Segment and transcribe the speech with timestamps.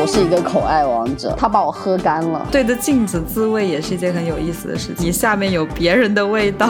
[0.00, 2.46] 我是一个口爱王者，他把我喝干了。
[2.52, 5.06] 对着镜子自慰也是一件很有意思的事情。
[5.06, 6.68] 你下面有别人的味道，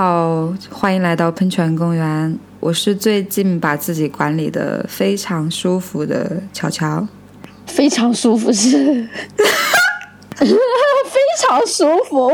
[0.00, 2.38] 好，欢迎来到喷泉公园。
[2.60, 7.04] 我是最近把自己管理的非常舒服的乔乔。
[7.66, 9.08] 非常舒服是，
[10.36, 10.48] 非
[11.40, 12.30] 常舒服。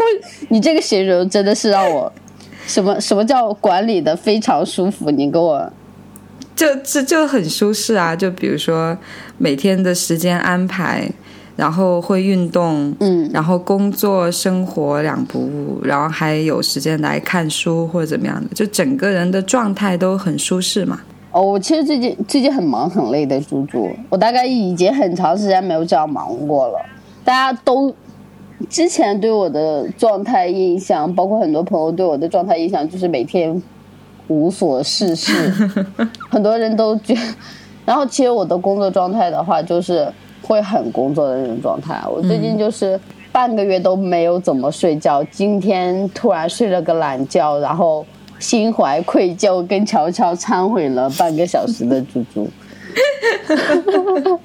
[0.51, 2.13] 你这个形容真的是让我，
[2.69, 5.11] 什么什么叫管理的非常舒服？
[5.11, 5.73] 你给我
[6.55, 8.15] 就这就很舒适啊！
[8.15, 8.95] 就比如说
[9.39, 11.11] 每天的时间安排，
[11.57, 21.01] 然后会运动，嗯然后工作生活两不误，然后还有时间来看书或者怎么样的，就整个人的状态都很舒适嘛。
[21.31, 26.79] 哦，我其实最近最近很忙很累的，猪猪，我大概已经很长时间没有这样忙过了。
[27.25, 27.93] 大家都
[28.69, 33.61] 之前对我的状态印象，包括很多朋友对我的状态印象，就是每天
[34.29, 35.33] 无所事事，
[36.31, 37.17] 很多人都觉
[37.85, 40.11] 然后其实我的工作状态的话，就是
[40.47, 42.01] 会很工作的那种状态。
[42.07, 43.01] 我最近就是
[43.33, 48.05] 半个月都没有怎么睡觉，今天突然睡了个懒觉，然后
[48.39, 52.49] 心怀愧疚，跟乔乔忏悔了半个小时的猪猪。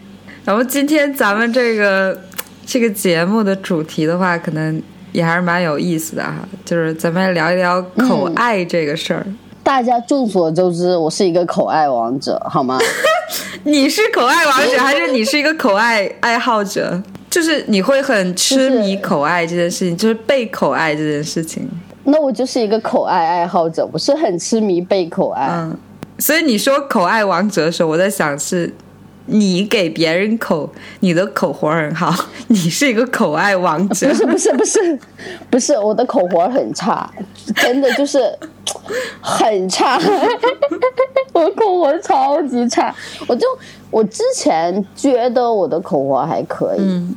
[0.46, 2.18] 然后今天咱们这个
[2.66, 9.26] 这个节目的主题的话，可能也还是蛮有意思的哈，就是咱们来聊一聊口爱这个事儿。
[9.64, 12.80] 大家众所周知，我是一个口爱王者，好吗？
[13.64, 17.02] 你是口爱王者，还是你是一个口爱爱好者？
[17.30, 21.70] 就是你会很痴迷口爱这件事情，就是被口爱这件事情。
[22.06, 25.48] 那我就是一个口爱爱好者，我是很痴迷被口爱。
[25.52, 25.78] 嗯，
[26.18, 28.74] 所以你说口爱王者的时候，我在想是
[29.30, 30.70] 你给别人口，
[31.02, 32.14] 你的口活很好，
[32.48, 34.16] 你是一个口爱王者不。
[34.16, 35.00] 是不是不是
[35.50, 37.10] 不是，我的口活很差，
[37.56, 38.20] 真的就是
[39.22, 40.00] 很差，
[41.34, 42.94] 我的口活超级差。
[43.28, 43.46] 我就
[43.92, 47.16] 我之前觉得我的口活还可以，嗯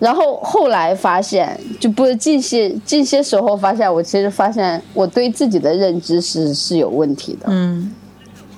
[0.00, 7.46] 然后后来发现，就不是近些近些时候发现，我其实发现我对自己的认知是是有问题的。
[7.46, 7.90] 嗯，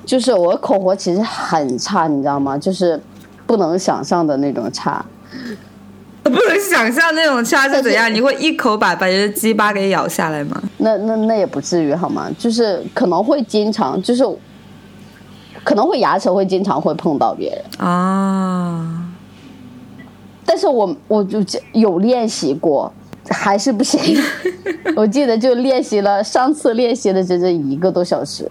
[0.06, 2.56] 就是我口活其实很差，你知道吗？
[2.56, 2.99] 就是
[3.47, 5.05] 不能想象的那种差。
[6.22, 10.61] 不能想象那种差是怎样，你会一口把别人的鸡巴给咬下来吗？
[10.78, 12.28] 那那那也不至于好吗？
[12.37, 14.25] 就是可能会经常，就是
[15.62, 19.09] 可能会牙齿会经常会碰到别人，啊，
[20.45, 21.39] 但是我我就
[21.72, 22.93] 有练习过，
[23.31, 24.21] 还是不行。
[24.97, 28.50] 我记得就练习了，上次练习了整整一个多小时。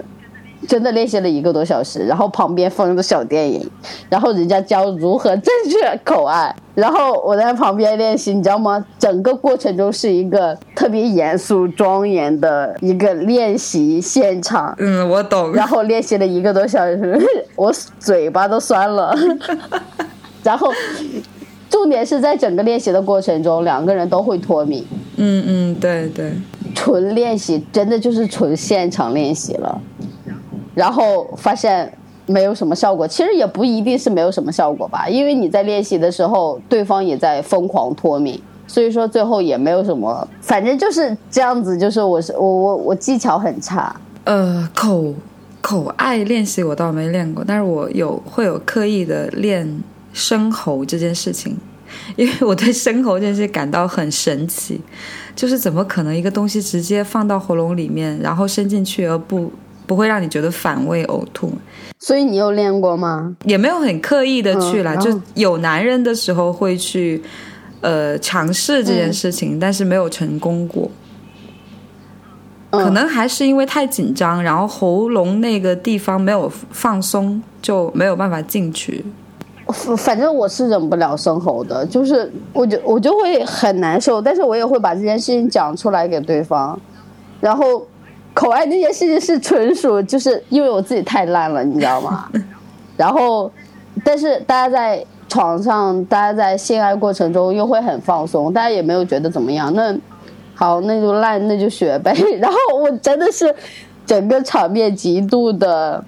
[0.68, 3.70] 真的练习了一个多小时，然后旁边放着小电影，
[4.09, 8.86] 然后人家教如何正确口爱，然后我在旁边练习，你知道吗？
[8.98, 15.53] 整个过程中是一个特别严肃庄严的一个练习现场，嗯，我懂。
[15.53, 17.20] 然后练习了一个多小时，
[17.56, 19.16] 我嘴巴都酸了。
[20.44, 20.72] 然后，
[21.70, 24.86] 重点是在整个练习的过程中，两个人都会脱敏。
[25.18, 26.34] 嗯嗯，对对，
[26.76, 29.82] 纯练习，真的就是纯现场练习了。
[30.75, 31.91] 然后发现
[32.28, 45.14] 没有什么效果，其实也不一定是没有什么效果吧，因为你在练习的时候，对方也在疯狂脱敏，所以说最后也没有什么，反正就是这样子，就是我是我我我技巧很差，呃，口
[45.62, 51.56] 口爱练习我倒没练过，但是我有会有刻意的练声喉这件事情，
[52.16, 54.82] 因为我对声喉这件事感到很神奇，
[55.35, 59.52] 就是怎么可能一个东西直接放到喉咙里面，然后伸进去而不
[59.85, 61.52] 不会让你觉得反胃呕吐，
[61.99, 63.35] 所以你有练过吗？
[63.46, 67.22] 也没有很刻意的去啦，嗯就有男人的时候会去
[67.82, 70.84] 呃尝试这件事情，但是没有成功过。
[72.72, 79.05] 嗯可能还是因为太紧张，然后喉咙那个地方没有放松，就没有办法进去。
[79.67, 86.78] 反反正我是忍不了生喉的，就是我就我就会很难受，但是我也会把这件事情讲出来给对方，
[87.40, 87.88] 然后
[88.35, 92.29] 口爱那件事情是纯属就是因为我自己太烂了，你知道吗？
[92.97, 93.49] 然后，
[94.03, 99.73] 但是大家在床上，大家在性爱过程中又会很放松，大家也没有觉得怎么样。
[99.73, 99.97] 那
[100.53, 102.14] 好，那就烂，那就学呗。
[102.40, 103.53] 然后我真的是
[104.05, 106.03] 整个场面极度的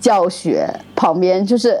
[0.00, 1.78] 教学，旁边就是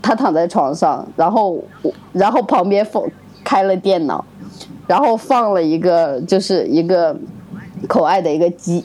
[0.00, 3.02] 他躺在床上，然后我，然后旁边放
[3.42, 4.24] 开了电脑，
[4.86, 7.14] 然后放了一个就是一个
[7.88, 8.84] 口爱的一个机，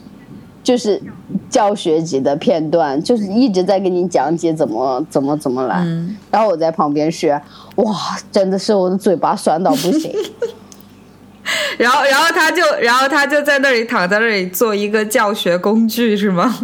[0.64, 1.02] 就是
[1.50, 7.42] 教学级的片段，就是一直在给你讲解怎么怎么怎么来，嗯然后我在旁边学，
[7.76, 7.94] 哇，
[8.32, 10.14] 真的是我的嘴巴酸到不行。
[11.78, 16.56] 然后然后他就然后他就在那里躺在那里做一个教学工具是吗？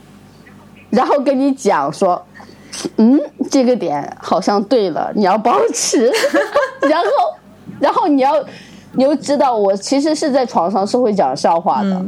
[0.90, 2.24] 然后跟你讲说，
[2.96, 3.20] 嗯，
[3.50, 6.10] 这个点好像对了，你要保持，
[6.88, 7.06] 然后，
[7.78, 8.32] 然后你要，
[8.98, 12.04] 你就知道我其实是在床上是会讲笑话的，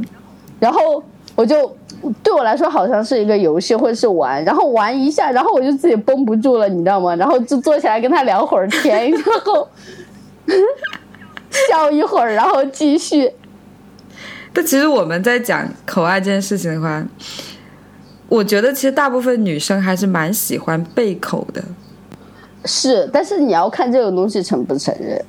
[0.59, 1.01] 然后
[1.37, 1.73] 我就
[2.21, 7.15] 对我来说好像是一个游戏或者是玩，然后玩一下，然后我就自己绷不住了，你知道吗？
[7.15, 9.69] 然后就坐起来跟他聊会儿天，然后
[11.71, 13.33] 笑一会儿，然后继续。
[14.53, 17.07] 但其实我们在讲口爱这件事情的话，
[18.29, 21.63] 我觉得其实大部分女生还是蛮喜欢被口的。
[22.65, 25.25] 是，但是你要看这种东西承不承认。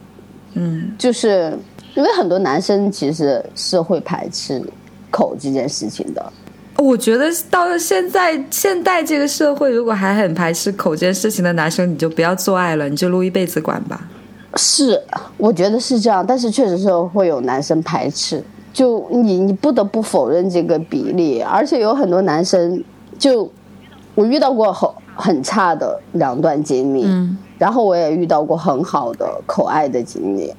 [0.54, 1.58] 嗯，就是
[1.96, 4.62] 因为很多男生其实是会排斥
[5.10, 6.34] 口这件事情的。
[6.78, 14.10] 我觉得到了现在现代这个社会，如果还很排斥口这件事情的男生，你就不要做爱了，你就撸一辈子管吧。
[14.56, 15.00] 是，
[15.38, 18.44] 我觉得是这样，但是确实是会有男生排斥，
[18.74, 22.84] 就你你不得不否认这个比例，而且有很多男生
[23.20, 23.50] 就
[24.16, 30.52] 我遇到过很很差的两段经历，嗯然后我也遇到过很好的口爱的经历，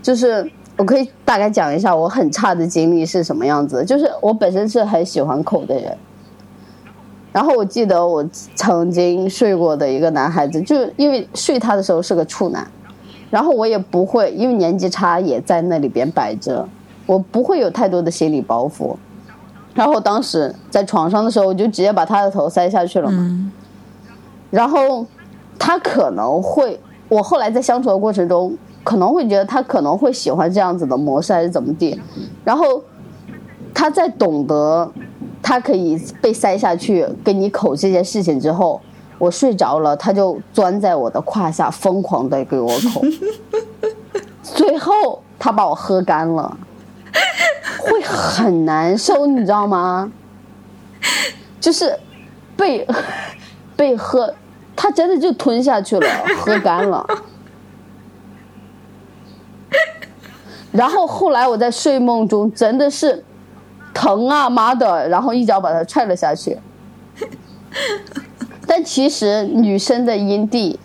[0.00, 3.84] 就是我可以大概讲一下我很差的经历是什么样子。
[3.84, 5.98] 就是我本身是很喜欢口的人，
[7.32, 8.24] 然后我记得我
[8.54, 12.64] 曾经睡过的一个男孩子，就因为睡他的时候是个处男，
[13.32, 16.64] 然后我也不会因为年纪差也在那里边摆着，
[17.04, 18.94] 我不会有太多的心理包袱。
[19.74, 23.52] 然后当时在床上的时候，我就直接把他的头塞下去了嘛。
[24.52, 25.04] 然后
[25.58, 26.78] 他可能会，
[27.08, 32.00] 我后来在相处的过程中，可能会觉得他可能会喜欢这样子的模式，还是怎么地。
[32.44, 32.82] 然后
[33.72, 34.90] 他在懂得
[35.42, 38.80] 他可以被塞下去跟你口这件事情之后，
[39.18, 43.02] 我睡着了，他就钻在我的胯下，疯狂的给我口。
[44.42, 46.56] 最后他把我喝干了，
[47.78, 50.12] 会很难受，你知道吗？
[51.60, 51.98] 就是
[52.56, 52.86] 被
[53.74, 54.34] 被喝，
[54.76, 57.06] 他真的就吞下去了， 喝干了。
[60.72, 63.24] 然后后来我在睡梦中真的是
[63.92, 66.58] 疼啊妈的，然后一脚把他踹了下去。
[68.66, 70.78] 但其实女生的阴蒂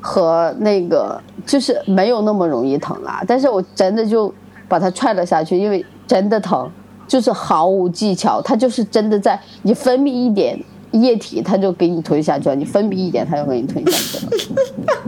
[0.00, 4.32] 和那个就是没有那么容易疼啦，但是我真的就
[4.66, 6.70] 把他踹了下去，因为真的疼，
[7.06, 10.58] 就是毫无技巧，他就是真的在你分泌一点
[10.92, 14.32] 液体，他就给你吞下去了；你分泌一点，他就给你吞下去了。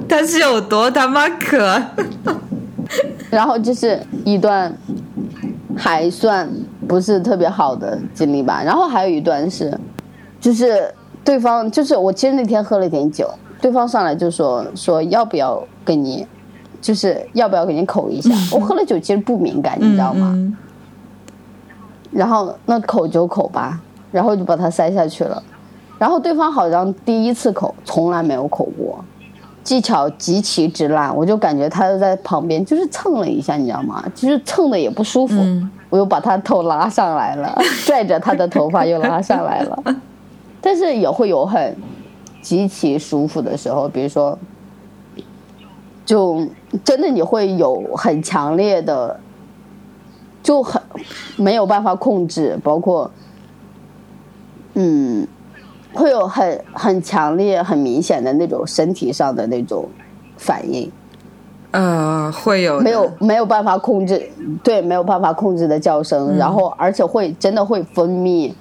[0.08, 1.80] 他是有多他妈渴？
[3.30, 4.72] 然后这是一段
[5.76, 6.48] 还算
[6.88, 8.62] 不是特别好的经历吧。
[8.64, 9.78] 然后还有一段是，
[10.40, 10.92] 就是
[11.24, 13.30] 对方就是我其实那天喝了点酒，
[13.60, 16.26] 对方上来就说说要不要跟你，
[16.80, 18.34] 就是要不要给你口一下。
[18.52, 20.32] 我喝了酒其实不敏感，你知道吗？
[20.34, 20.56] 嗯
[22.12, 25.40] 然后那口就口吧，然后就把它塞下去了。
[26.00, 29.04] 然后对方好像第一次口，从来没有口过，
[29.62, 31.14] 技巧极其之烂。
[31.14, 34.02] 我就感觉他就在旁边就是蹭了一下，你知道吗？
[34.16, 35.36] 就是蹭的也不舒服。
[35.36, 37.52] 嗯我又把他头拉上来了，
[37.84, 39.82] 拽着他的头发又拉上来了。
[40.62, 41.76] 但是也会有很
[42.40, 44.38] 极其舒服的时候，比如说，
[46.06, 46.46] 就
[46.84, 49.18] 真的你会有很强烈的，
[50.44, 50.80] 就很
[51.36, 53.10] 没有办法控制，包括，
[54.74, 55.26] 嗯，
[55.92, 59.88] 会有很很强烈、很明显的那种身体上的那种
[60.36, 60.90] 反应。
[61.72, 64.28] 呃，会有没有没有办法控制，
[64.62, 68.52] 对，没有办法控制的叫声，然后而且会真的会分泌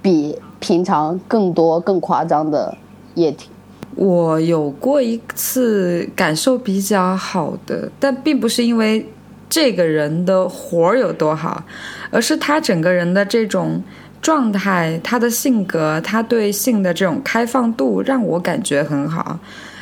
[0.00, 2.76] 比平常更多、更夸张的
[3.14, 3.50] 液体。
[3.96, 9.04] 我有过一次感受比较好的，但并不是因为
[9.48, 11.62] 这个人的活儿有多好，
[12.10, 13.82] 而是他整个人的这种
[14.24, 19.38] 状态、他的性格、他对性的这种开放度，让我感觉很好。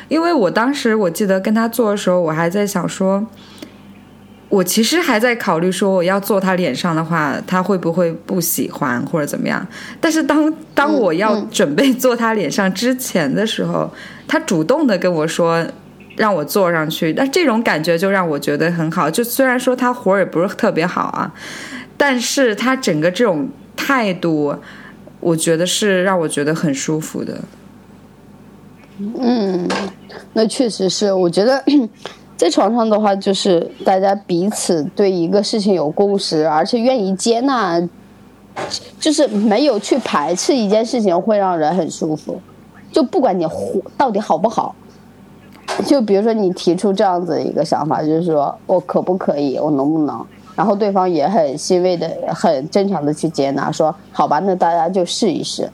[0.09, 3.25] 因为我当时我记得跟他做的时候，我还在想说，
[4.49, 9.65] 我其实还在考虑说，我要做他脸上的话，他会不会不喜欢或者怎么样？
[10.01, 13.89] 但是当当我要嗯准备做他脸上之前的时候，
[14.27, 15.65] 他主动的跟我说，
[16.17, 19.09] 让我坐上去，那这种感觉就让我觉得很好。
[19.09, 21.31] 就虽然说他活儿也不是特别好啊，
[21.95, 24.55] 但是他整个这种态度，
[25.19, 27.41] 我觉得是让我觉得很舒服的。
[29.19, 29.67] 嗯，
[30.33, 31.63] 那确实是，我觉得
[32.37, 37.81] 在床上的话，就是大家彼此对一个事情有共识，而且愿意接纳，
[38.99, 42.39] 就是没有去排斥一件事情，会让人很舒服。
[42.91, 44.75] 就不管你活到底好不好，
[45.87, 50.23] 就比如说你提出这样子一个想法，就是说我可不可以，我能不能，
[50.55, 55.69] 然后对方也很欣慰的、很正常的去接纳，说好吧，那大家就试一试。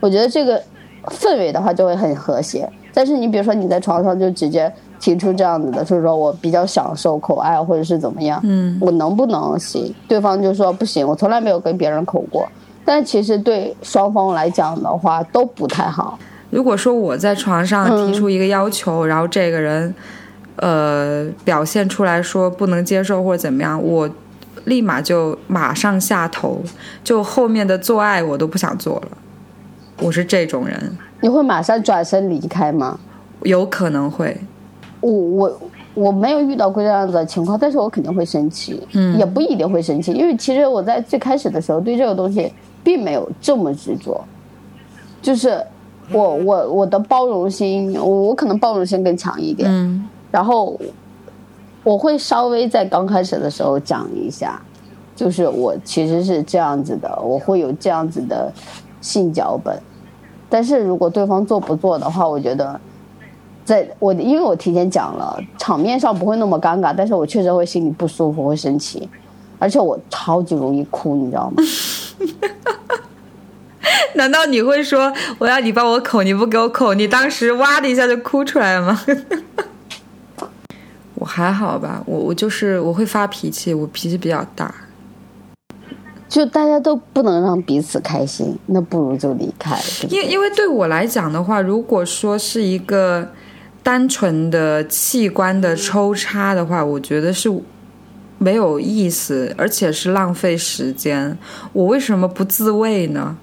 [0.00, 0.60] 我觉得这个
[1.06, 2.68] 氛围的话就会很和谐。
[2.92, 9.92] 但是你比如说你在床上就直接提出这样子的，就是说我比较享受口爱或者是怎么样，嗯，我能不能行？
[10.06, 12.46] 对方就说不行，我从来没有跟别人口过。
[12.84, 16.18] 但其实对双方来讲的话都不太好。
[16.50, 19.92] 如果说我在床上提出一个要求，然后这个人，
[20.56, 24.08] 呃，表现出来说不能接受或者怎么样，我
[24.64, 26.60] 立马就马上下头，
[27.02, 29.08] 就后面的做爱我都不想做了。
[30.00, 32.98] 我是这种人，你会马上转身离开吗？
[33.42, 34.36] 有可能会，
[35.00, 35.60] 我我
[35.94, 39.18] 我没有遇到过这样子的情况，但是我肯定会生气，嗯。
[39.18, 42.52] 也不一定会生气，因为其实我在最开始的时候对这个东西
[42.82, 44.24] 并没有这么执着，
[45.22, 45.62] 就是
[46.10, 50.08] 我我我的包容心，我我可能包容心更强一点，嗯。
[50.30, 50.80] 然后
[51.84, 54.60] 我会稍微在刚开始的时候讲一下，
[55.14, 58.50] 就是我其实是这样子的，我会有这样子的
[59.00, 59.78] 性脚本，
[60.48, 62.80] 但是如果对方做不做的话，我觉得
[63.64, 69.08] 在我因为我提前讲了，场面上不会那么尴尬，但是我确实会心里不舒服，会生气，
[69.58, 71.62] 而且我超级容易哭，你知道吗？
[74.14, 79.00] 难道你会说我要你帮我口，你不给我口，你当时哇的一下就哭出来了吗？
[81.24, 84.74] 我还好吧，我我就是我会发脾气，我脾气比较大。
[86.28, 89.74] 就大家都不能让彼此开心，那不如就离开。
[90.10, 93.26] 因因为对我来讲的话，如果说是一个
[93.82, 97.50] 单纯的器官的抽插的话，我觉得是
[98.36, 101.38] 没有意思，而且是浪费时间。
[101.72, 103.34] 我为什么不自慰呢？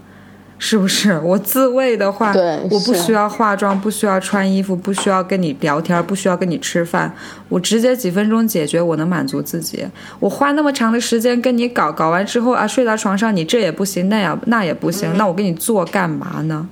[0.64, 1.20] 是不是？
[1.24, 2.32] 我自慰的话，
[2.70, 7.12] 我不需要化妆，不需要穿衣服，不需要跟你聊天，不需要跟你吃饭，
[7.50, 9.84] 我直接几分钟解决，我能满足自己。
[10.20, 16.70] 我花那么长的时间跟你搞，搞完之后啊，睡到床上你这也不行，那也那也不行，那我跟你做干嘛呢？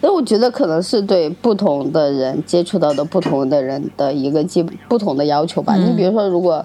[0.00, 5.76] 那我觉得可能是对不同的人接触到的不同的人的一个基不同的要求吧。
[5.76, 6.64] 你比如说，如果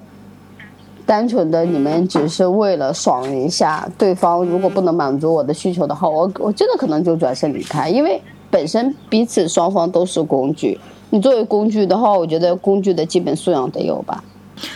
[1.11, 10.79] 单纯的你们只是为了爽一下，对方如果不能满足我的需求的话，我我真的可能就转身离开，因为本身彼此双方都是工具。
[11.09, 14.23] 你作为工具的话，我觉得工具的基本素养得有吧。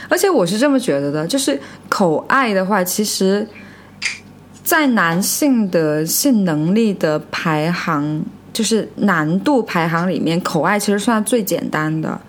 [0.10, 3.48] 而且我是这么觉得的，就是口爱的话，其实，
[4.62, 12.20] 在男性的性能力的排行，就是难度排行里面，口爱其实算最简单的。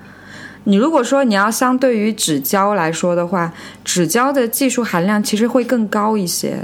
[0.69, 3.53] 你如果说你要相对于纸胶来说的话，
[3.85, 6.59] 纸胶的技术含量其实会更高一些。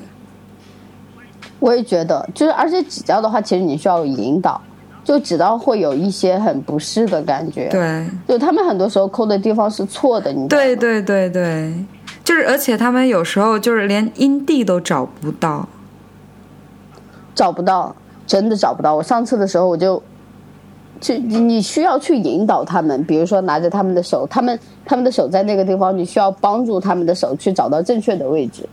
[1.61, 4.61] 我也觉得，就是而且纸胶的话，其实你需要引导，
[5.05, 7.69] 就纸胶会有一些很不适的感觉。
[7.69, 11.73] 对，就他们很多时候抠的地方是错的，你对对对对，
[12.25, 15.69] 就是而且他们有时候就是连阴蒂都找不到。
[17.35, 17.95] 找不到，
[18.27, 18.97] 真的找不到。
[18.97, 20.03] 我上次的时候我就，
[21.03, 28.67] 去你需要去引导他们，比如说拿着他们的手，他们他们的手在那个地方，你需要帮助他们的手去找到正确的位置。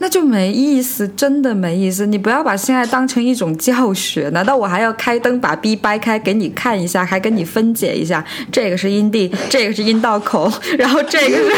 [0.00, 2.06] 那就没意思，真的没意思。
[2.06, 8.24] 你不要把性爱当成一种教学，难道我还要开灯把逼掰开给你看一下，还跟你分解一下？
[8.52, 11.52] 这个是阴蒂，这个是阴道口，然后这个是，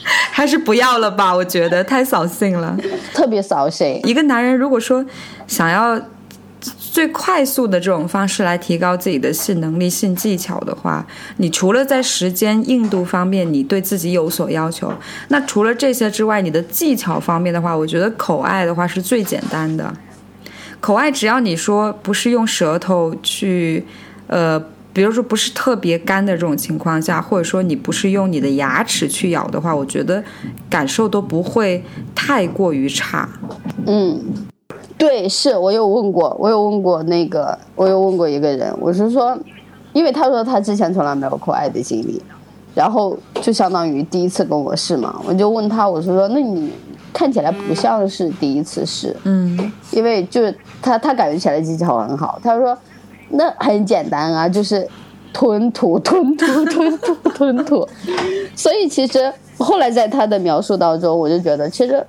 [0.32, 1.34] 还是不要了吧？
[1.34, 2.74] 我觉得太扫兴了。
[3.12, 4.00] 特别扫兴。
[4.04, 5.04] 一个男人如果说
[5.46, 6.00] 想要
[6.94, 11.04] 最快速的这种方式来提高自己的性能力、性技巧的话，
[11.38, 14.92] 你除了在时间硬度方面你对自己有所要求，
[15.26, 19.92] 那除了这些之外，你的技巧方面的话，我觉得口爱的话是最简单的。
[20.78, 23.84] 口爱只要你说不是用舌头去，
[24.28, 24.64] 呃。
[24.94, 30.22] 比如说不是特别干的这种情况下，或者说你不是用你的牙齿去咬的话，我觉得
[30.70, 31.82] 感受都不会
[32.14, 33.28] 太过于差。
[33.88, 34.22] 嗯，
[34.96, 39.36] 对，是我有问过，我有问过那个，我有问过一个人，我是说，
[39.92, 42.22] 因为他说他之前从来没有过爱的经历，
[42.74, 46.72] 然后就相当于第一次跟我试嘛，我就问他，我是说，那你
[47.12, 52.76] 看起来不像是第一次试，嗯因为就是他他感觉起来技巧很好，他说
[53.30, 54.88] 那很简单啊，就是
[55.32, 57.88] 吞吐、吞吐、吞吐、吞吐。
[58.54, 62.06] 所以其实后来在他的描述当中，我就觉得其实。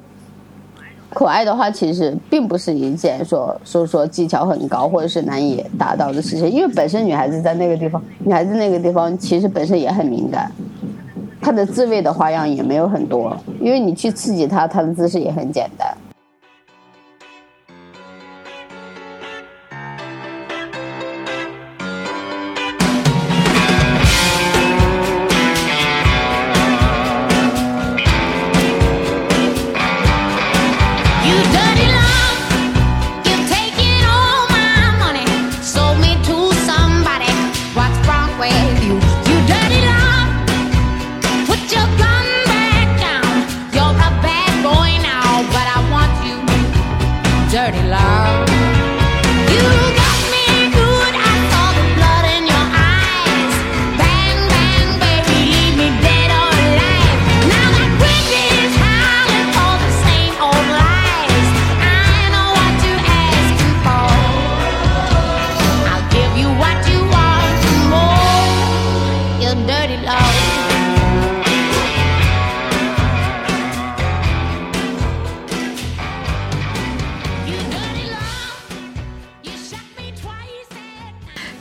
[1.16, 10.52] 可爱的话，其实并不是一件说说说技巧很高或者是难以达到的事情，因为本身女孩子在那个地方，女孩子那个地方其实本身也很敏感，
[11.42, 15.88] 她的自慰的花样也没有很多，因为你去刺激她，她的姿势也很简单。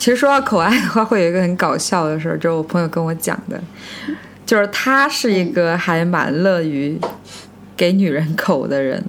[0.05, 3.59] 其实说到口爱的话，会有一个很搞笑的事儿，就是我朋友跟我讲的，
[4.45, 7.01] 就是他是一个还蛮乐于
[7.75, 9.03] 给女人口的人，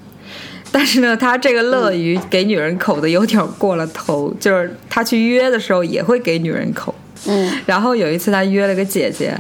[0.72, 6.96] 但是呢，他这个乐于给女人口的有点过了头，就是他去约的时候也会给女人口。
[7.28, 9.38] 嗯，然后有一次他约了个姐姐，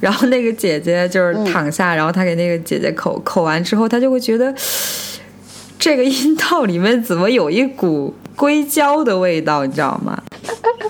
[0.00, 4.52] 然后那个姐姐就是躺下，然后他给那个姐姐口口完之后，他就会觉得
[5.78, 10.16] 这个阴道里面怎么有一股硅胶的味道，你知道吗？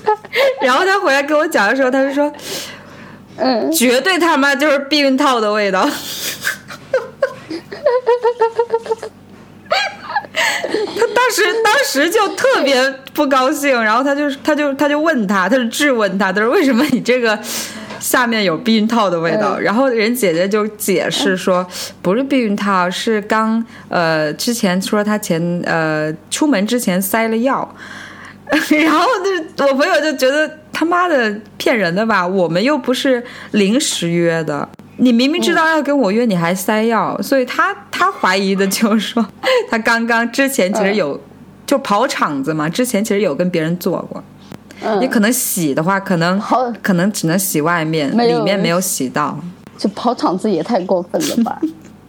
[0.60, 2.30] 然后他回来跟我讲的时候，他就说
[3.38, 5.88] 嗯，绝对他妈就是避孕套的味道。
[10.70, 17.38] 他当时当时就特别不高兴，然后他就他就他就问他，他就质问他，他说为什么你这个
[18.00, 19.58] 下面有避孕套的味道？
[19.58, 19.62] 嗯。
[19.62, 21.66] 然后人姐姐就解释说，
[22.02, 27.74] 不是避孕套，是刚呃之前说他前呃出门之前塞了药。
[28.50, 29.06] 然后
[29.54, 39.26] 就我朋友就觉得他妈的骗人的吧，我们又不是临时约的，你明明知道要跟我约，你还塞药，所以他他怀疑的就是说，
[39.68, 41.20] 他刚刚之前其实有、
[41.66, 44.24] 就跑场子嘛，之前其实有跟别人做过，
[44.82, 49.38] 嗯你可能洗的话，可能跑可能只能洗外面，里面没有洗到。
[49.76, 51.60] 这跑场子也太过分了吧？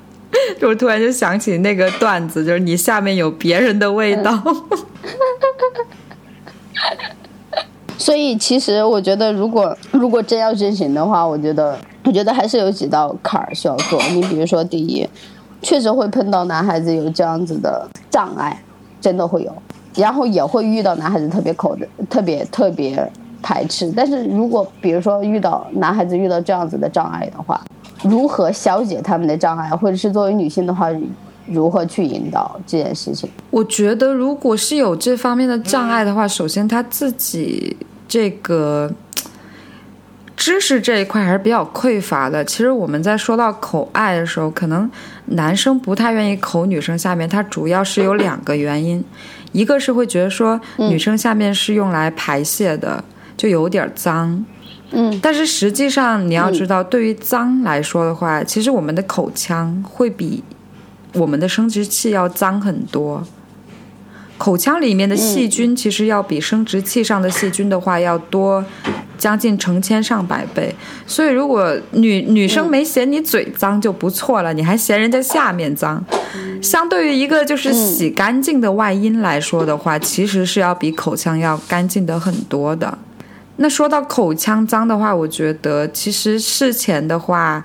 [0.61, 4.41] 我突然就想起那个段子，就是你下面有别人的味道。
[7.97, 14.01] 所以其实我觉得，如果如果真要真行的话，我觉得我觉得还是有几道坎儿需要做。
[14.13, 15.07] 你比如说，第一，
[15.61, 18.63] 确实会碰到男孩子有这样子的障碍，
[19.01, 19.53] 真的会有，
[19.99, 23.91] 然后也会遇到男孩子特别口的、特别特别排斥。
[23.95, 27.61] 但是如果比如说遇到男孩子遇到这样子的障碍的话，
[28.03, 30.89] 如何消解他们的障碍，或者是作为女性的话，
[31.45, 33.29] 如何去引导这件事情？
[33.49, 37.75] 我觉得，如果是有这方面的障碍的话，首先他自己
[38.07, 38.91] 这个
[40.37, 42.45] 知识这一块还是比较匮乏的。
[42.45, 44.89] 其实我们在说到口爱的时候，可能
[45.25, 49.03] 男生不太愿意口女生下面，他主要是有两个原因，
[49.51, 53.03] 一个是会觉得说女生下面是用来排泄的，
[53.35, 54.45] 就有点脏。
[54.91, 60.43] 嗯，但是实际上你要知道，对于脏来说的话，其实我们的口腔会比
[61.13, 63.23] 我们的生殖器要脏很多。
[64.39, 68.63] 口腔里面的细菌其实要比生殖器上的细菌的话要多
[69.17, 70.73] 将近成千上百倍。
[71.05, 76.01] 所以如果女女生没嫌你嘴脏就不错了，你还嫌人家下面脏，
[76.61, 82.97] 相对于一个就是洗干净的外阴来说的话，其实是要比口腔要干净的很多的。
[83.57, 87.61] 那说到口腔脏的话，我觉得其实事前的话，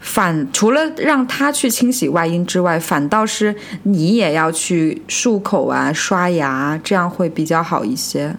[0.00, 8.36] 反除了让他去清洗外阴之外，反倒是你也要去漱口啊、刷牙，这样会比较好一些。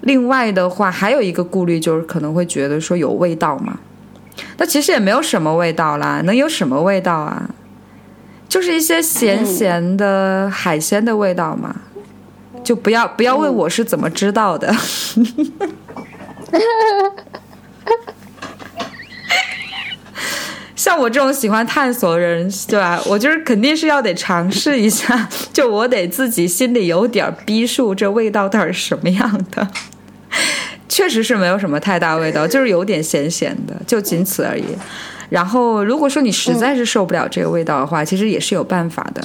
[0.00, 3.78] 另外的话，还有一个顾虑就是可能会觉得说有味道嘛，
[4.56, 7.50] 那其实也没有什么味道啦，能有什么味道啊？
[8.48, 11.76] 就是一些咸咸的海鲜的味道嘛。
[12.64, 14.72] 就不要不要问我是怎么知道的。
[20.82, 23.00] 像我这种喜欢探索的人，对吧？
[23.06, 29.68] 我就是肯定是要得尝试一下， 就我得自己心里有点逼数，这味道到底是什么样的。
[30.88, 34.64] 确实是没有什么太大味道，就是有点咸咸的，就仅此而已。
[35.30, 39.22] 然后，如果说你实在是受不了这个味道的话，其实也是有办法的。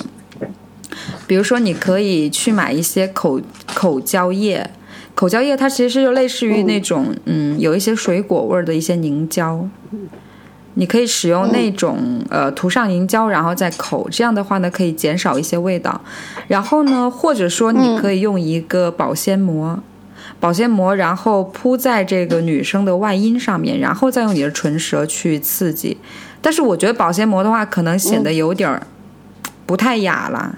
[1.26, 3.41] 比如说，你可以去买一些口
[3.74, 4.70] 口胶液，
[5.15, 9.67] 口胶液它其实就类似于那种嗯，有一些水果味儿的一些凝胶。
[10.80, 16.00] 你可以使用那种呃涂上凝胶，然后再口，这样的话呢可以减少一些味道。
[16.48, 19.80] 然后呢，或者说你可以用一个保鲜膜，
[20.40, 25.98] 保鲜膜然后铺在这个女生的外阴上面，然后再用你的唇舌去刺激。
[26.42, 28.86] 但是我觉得保鲜膜的话，可能显得有点儿
[29.66, 30.54] 不太雅啦。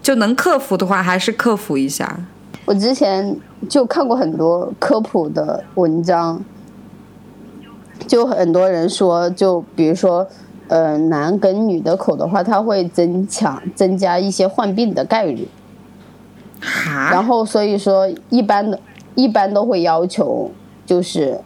[0.00, 2.18] 就能克服的话，还是克服一下。
[2.64, 3.36] 我之前
[3.68, 6.42] 就看过很多科普的文章，
[8.06, 10.26] 就很多人说，就比如说，
[10.68, 15.48] 呃，男跟女的口的话，它会增强增加一些患病的概率。
[16.60, 18.78] 哈，然后所以说，一般的，
[19.14, 20.50] 一般都会要求
[20.86, 21.40] 就是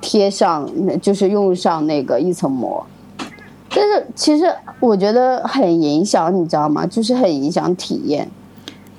[0.00, 0.68] 贴上，
[1.00, 2.84] 就是用上那个一层膜。
[3.70, 4.50] 但是其实
[4.80, 6.86] 我觉得很影响，你知道吗？
[6.86, 8.28] 就是很影响体验。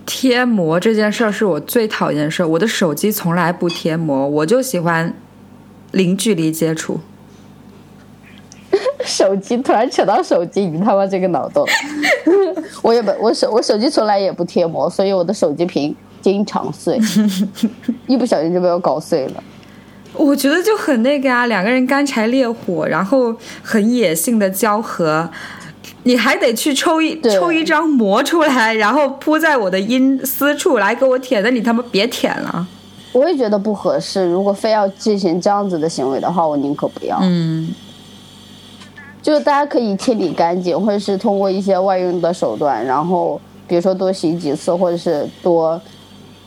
[0.06, 2.47] 贴膜这件事儿是我最讨厌的事儿。
[2.47, 5.13] 我的手机从来不贴膜，我就喜欢
[5.97, 6.99] 零距离接触。
[9.03, 11.65] 手机突然扯到手机，你他妈这个脑洞！
[12.83, 16.99] 我也不，我手我手机从来也不贴膜，所以我的手机屏经常碎，
[18.05, 19.43] 一不小心就被我搞碎了。
[20.13, 23.33] 我觉得就很那个啊，两个人干柴烈火，然后
[23.63, 25.29] 很野性的交合，
[26.03, 32.67] 你还得去抽一抽一张膜出来，然后铺在我的阴私处来给我舔，那你他妈别舔了。
[33.17, 34.25] 我也觉得不合适。
[34.25, 37.17] 如果非要进行这样子的行为的话，我宁可不要。
[37.21, 37.73] 嗯，
[39.21, 45.82] 就是大家可以清理干净，或者是通过一些外用的手段，然后比如说多洗几次，或者是多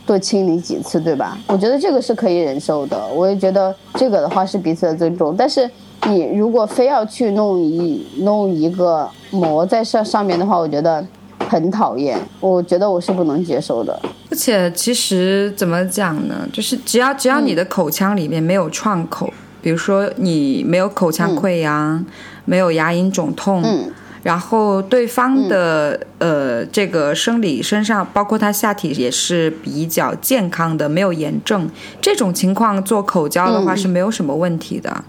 [0.06, 1.36] 多清理几次，对吧？
[1.48, 3.04] 我觉得这个是可以忍受的。
[3.08, 5.34] 我也觉得这个的话是彼此的尊重。
[5.36, 5.68] 但是
[6.06, 11.04] 你如果非要去弄一弄一个膜在上上面的话，我觉得
[11.50, 12.16] 很讨厌。
[12.38, 14.00] 我觉得我是不能接受的。
[14.30, 16.48] 而且其实怎么讲呢？
[16.52, 22.06] 就是只要只要你的口腔里面没有创口，比如说你没有口腔溃疡，
[22.44, 31.66] 没有牙龈肿痛，嗯然后对方的、呃这个生理身上，包括他下体也是比较健康的，没有炎症，
[32.02, 35.04] 这种情况做口交的话嗯是没有什么问题的。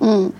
[0.00, 0.30] 嗯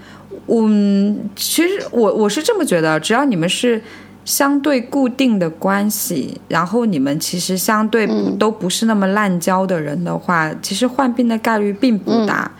[0.48, 3.80] 嗯，其实我我是这么觉得，只要你们是
[4.24, 12.50] 相对固定的关系，然后你们其实相对不、都不是那么滥交的人的话，其实患病的概率并不大。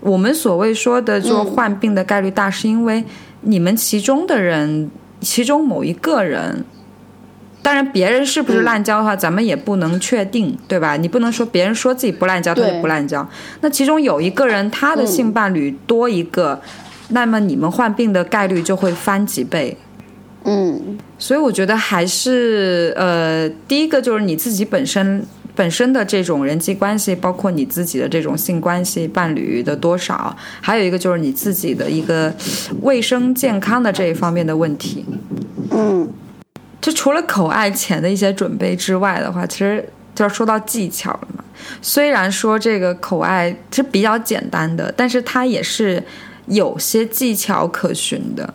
[0.00, 3.02] 我们所谓说的就患病的概率大，是因为
[3.40, 6.64] 你们其中的人，其中某一个人。
[7.62, 10.96] 当然，别人是不是滥交的话，咱们也不能确定，对吧？
[10.96, 13.28] 你不能说别人说自己不滥交，他就不滥交。
[13.60, 16.60] 那其中有一个人，他的性伴侣多一个，
[17.08, 19.76] 那么你们患病的概率就会翻几倍。
[20.48, 32.32] 嗯所以我觉得还是呃，第一个就是你自己本身本身的这种人际关系，包括你自己的这种性关系伴侣的多少，还有一个就是你自己的一个
[32.82, 35.04] 卫生健康的这一方面的问题。
[35.72, 36.08] 嗯
[36.80, 41.42] 就除了口爱前的一些准备之外的话，其实就要说到技巧了嘛。
[41.82, 46.00] 虽然说这个口爱是比较简单的，但是它也是
[46.46, 48.54] 有些技巧可循的。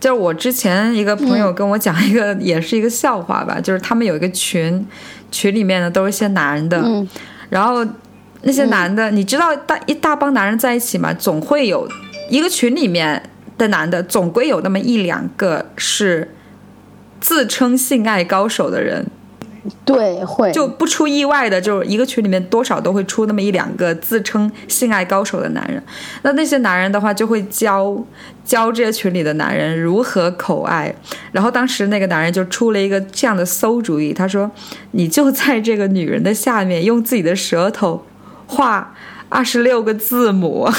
[0.00, 4.86] 就是我之前一个朋友跟我讲一个， 也是一个笑话吧，就是他们有一个群，
[5.30, 7.08] 群里面呢都是一些男的，嗯。
[7.50, 7.84] 然后
[8.42, 11.88] 那些男的，你知道大一大帮男人在一起嘛，总会有
[12.28, 13.22] 一个群里面
[13.56, 16.34] 的男的，总归有那么一两个是
[17.20, 19.06] 自称性爱高手的人，
[19.84, 25.82] 对，会就不出意外的，就是一个群里面多少都会出那么一两个自称性爱高手的男人。
[26.22, 27.96] 那那些男人的话，就会教
[28.44, 30.94] 教这些群里的男人如何口爱。
[31.32, 34.50] 然后当时那个男人就出了一个这样的馊主意，他说
[34.92, 38.04] ：“你就在这个女人的下面，用自己的舌头
[38.46, 38.94] 画
[39.28, 40.68] 二十六个字母。”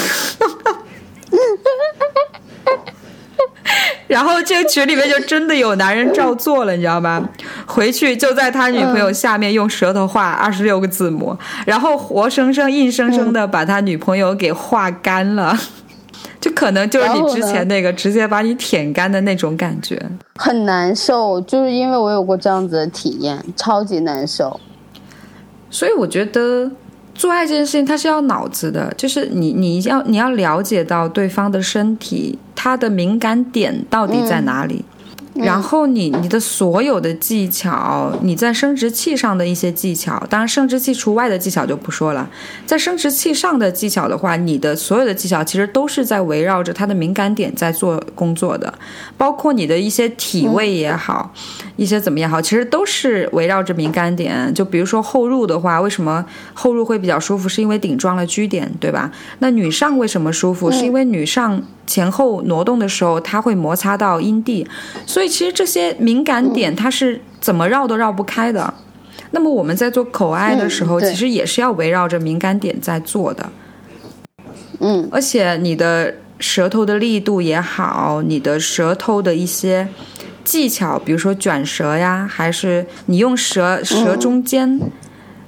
[4.10, 7.28] 然后这个群里面就真的有男人照做了，你知道吗？
[7.64, 15.56] 回去就在他女朋友下面用舌头画二十六个字母，然后活生生、硬生生的把他女朋友给画干了，
[16.40, 19.96] 就可能就是你之前那个直接把你舔干的那种感觉。
[20.34, 24.58] 很难受，就是因为我有过这样子的体验，超级难受。
[25.70, 26.68] 所以我觉得
[27.14, 34.84] 做爱这件事情它是要脑子的，就是你你要你要了解到对方的身体，他的敏感点到底在哪里。
[35.34, 42.28] 然后你你的所有的技巧，你在生殖器上的一些技巧，当然生殖器除外的技巧就不说了。
[42.66, 48.74] 在生殖器上的技巧的话，你的所有的技巧其实都是在围绕着它的敏感点在做工作的，
[49.16, 51.32] 包括你的一些体位也好，
[51.76, 54.52] 一些怎么样好，其实都是围绕着敏感点。
[54.52, 57.48] 就比如说后入的话，为什么后入会比较舒服？
[57.48, 59.10] 是因为顶撞了居点，对吧？
[59.38, 60.70] 那女上为什么舒服？
[60.72, 64.64] 是因为女上前后挪动的时候，它会摩擦到阴蒂，
[65.04, 68.72] 所以其实这些敏感点它是怎么绕都绕不开的。
[69.32, 73.50] 那么我们在做口爱的时候，嗯其实也是要围绕着敏感点在做的。
[74.78, 79.88] 嗯，而且你的舌头的力度也好，你的舌头的一些
[80.44, 84.80] 技巧，比如说卷舌呀，还是你用舌舌中间，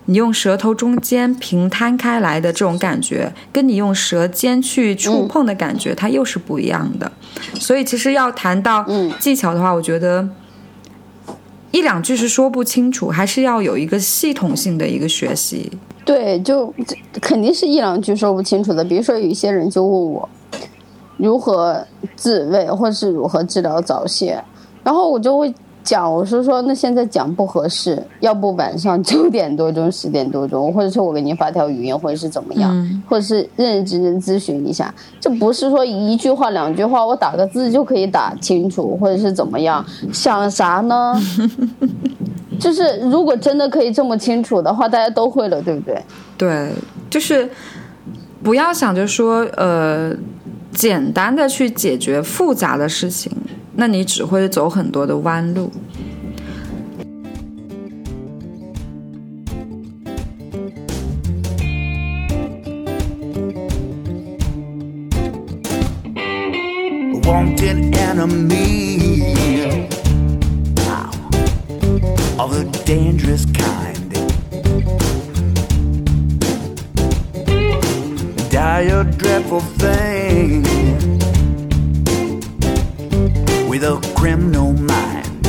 [0.06, 7.10] 你用舌头中间平摊开来的这种感觉，跟你用舌尖去触碰的感觉，它又是不一样的。
[7.54, 8.86] 所以其实要谈到
[9.18, 10.28] 技巧的话，我觉得。
[11.70, 15.72] 一两句是说不清楚，还是要有一个系统性的一个学习。
[16.04, 16.70] 对，就
[17.18, 18.84] 肯定是一两句说不清楚的。
[18.84, 20.28] 比如说，有一些人就问我
[21.16, 24.44] 如何自慰，或是如何治疗早泄，
[24.84, 34.94] 然后我就会讲，我是说那现在讲不合适，要不晚上九点多钟、十点多钟，或者是我给您发条语音，或者是怎么样，或者是认认真真咨询一下。
[35.20, 39.84] 这不是说一句话、两句话，我打个字就可以打清楚，或者是怎么样？
[40.12, 41.20] 想啥呢？
[42.60, 46.00] 就是如果真的可以这么清楚的话，大家都会了，对不对？
[46.38, 46.70] 对，
[47.10, 47.48] 就是
[48.40, 50.12] 不要想着说呃
[50.72, 53.32] 简单的去解决复杂的事情，
[53.74, 55.70] 那你只会走很多的弯路。
[67.24, 68.98] wanted enemy
[70.86, 71.10] Wow.
[72.38, 74.12] of the dangerous kind.
[78.50, 80.31] Dire, dreadful thing
[83.92, 85.44] a criminal mind.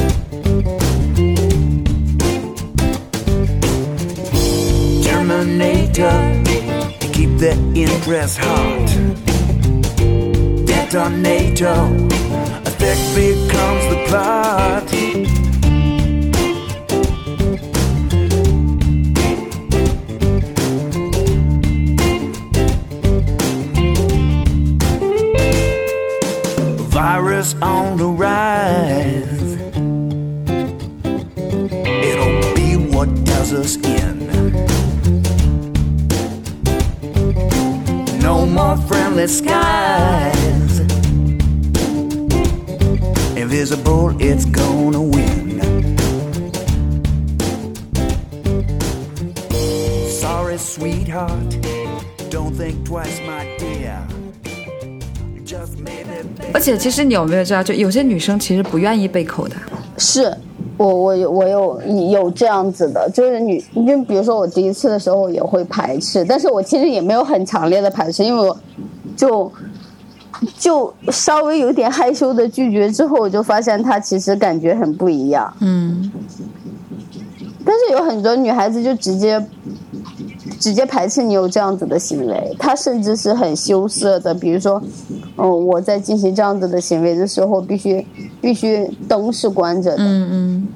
[5.03, 6.43] Terminator
[6.99, 8.87] to keep the interest hot
[10.65, 11.79] detonator.
[12.67, 15.32] A thick becomes the plot.
[27.43, 29.55] Virus on the rise.
[32.09, 34.29] It'll be what does us in.
[38.21, 40.79] No more friendly skies.
[43.35, 44.45] Invisible, it's
[56.63, 59.55] 且其实你有没有知道，就有些女生其实不愿意被口的，
[59.97, 60.33] 是
[60.77, 68.57] 我我有我有有这样子的，就是女，就比如说我第一次的时候也会排斥，但是我其实也没有很强烈的排斥，因为我
[69.17, 69.51] 就
[70.57, 75.53] 就稍微有点害羞的拒绝之后，我就发现他其实感觉很不一样。
[75.59, 76.09] 嗯，
[77.65, 79.45] 但是有很多女孩子就直接
[80.63, 84.81] 直接排斥你有这样子的行为，他甚至是很羞涩的，比如说，
[85.35, 88.07] 嗯，我在进行这样子的行为的时候，必须
[88.39, 90.67] 必须灯是关着的，嗯嗯，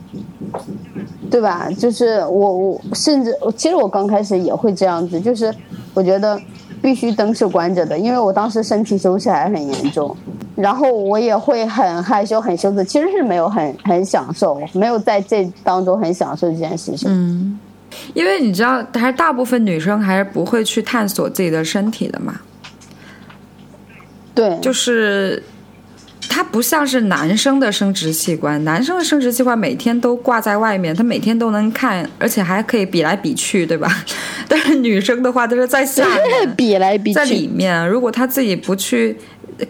[1.32, 1.70] 对吧？
[1.80, 5.56] 就是我我甚至其实我刚开始也会这样子，就是
[5.94, 6.38] 我觉得
[6.82, 10.14] 必须灯是关着的，因为我当时身体羞耻还很严重，
[10.54, 17.08] 然后我也会很害羞很羞涩，其实是没有很很享受，没有在这当中很享受这件事情。
[17.10, 17.58] 嗯
[18.14, 22.42] 因为你知道，还是大部分女生还是不会去探索自己的身体的嘛，
[24.34, 25.42] 对，就是
[26.30, 34.04] 它不像是男生的生殖器官，男生的生殖器官每天都挂在外面，他每天都能看，而且还可以比来比去，对吧？
[34.48, 37.88] 但是女生的话都是在下面， 比来比去在里，面。
[37.90, 39.18] 如果她自己不去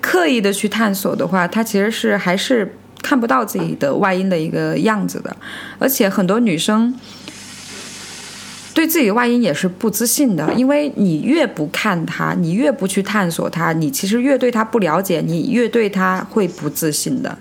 [0.02, 5.36] 刻意的去探索的话，她其实是还是看不到自己的外阴的一个样子的。
[5.80, 6.94] 而且很多女生
[8.78, 17.36] 对自己的外因也是不自信的，因为你越不看它，你越不去探索它，你其实越对它不了解，你越对它会不自信的。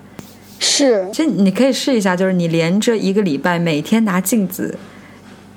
[0.57, 4.79] 是其实你可以试一下，就是你连着一个礼拜，每天拿镜子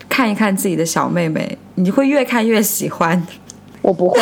[0.06, 3.26] 看一看自己的小妹妹，你会越看越喜欢。
[3.80, 4.20] 我不会，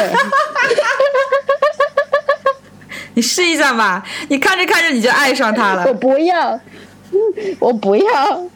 [3.15, 5.93] 你试一下吧，你看着看着你就爱上他我。
[5.95, 6.61] 不要，
[7.59, 8.47] 我不要，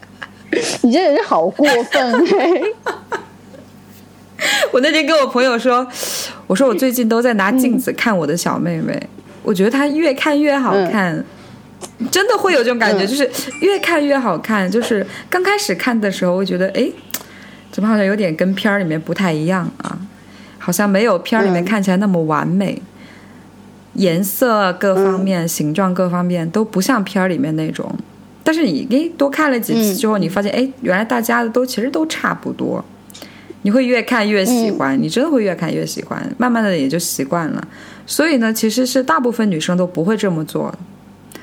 [0.81, 2.61] 你这人好过分哎！
[4.71, 5.87] 我那天跟我朋友说，
[6.47, 9.01] 我说我最近都在拿镜子看我的小妹妹，
[9.41, 11.23] 我觉得她越看越好看。
[12.11, 13.29] 真的会有这种感觉，嗯就是
[13.61, 14.69] 越看越好看。
[14.69, 16.89] 就是刚开始看的时候，会觉得哎，
[17.71, 19.97] 怎么好像有点跟片儿里面不太一样啊？
[20.57, 22.81] 好像没有片儿里面嗯看起来那么完美，
[23.93, 27.95] 颜色各方面、形状各方面都不像片儿里面那种。
[28.43, 32.83] 但是你诶多看了几次之后，你发现哎，原来大家的都其实都差不多。
[33.65, 37.65] 你会越看越喜欢，你真的会越看越喜欢，慢慢的也就习惯了。
[38.05, 40.73] 所以呢，其实是大部分女生都不会这么做。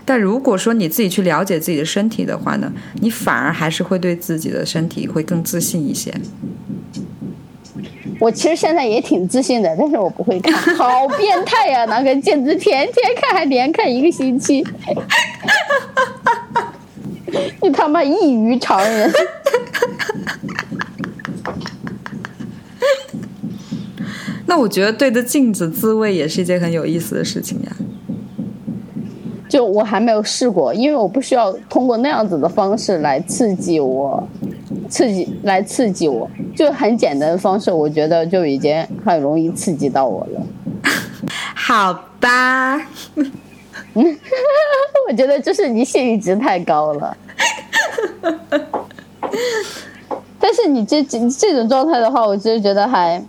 [0.04, 6.12] 但如果说你自己去了解自己的身体的话呢，你反而还是会对自己的身体会更自信一些。
[8.18, 14.62] 我其实现在也挺自信的，但是我不会看，好变态呀、那个简直天天看，还连看一个星期，
[17.62, 19.10] 你他妈异于常人。
[24.46, 27.70] 那我觉得对着镜子自慰也是一件很有意思的事情呀。
[29.48, 34.28] 就我还没有试过，因为我不需要通过那样子的方式来刺激我，
[34.88, 40.40] 刺激来刺激我，就很简单的方式，我觉得就已经很容易刺激到我了。
[41.54, 42.80] 好吧，
[45.08, 47.16] 我觉得就是你性阈值太高了。
[50.38, 53.22] 但是你这这这种状态的话，我其实觉得还